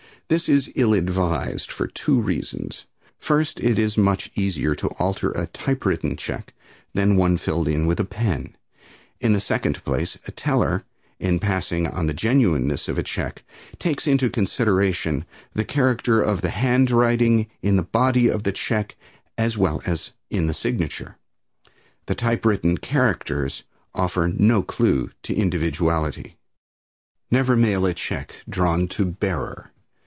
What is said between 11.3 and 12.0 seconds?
passing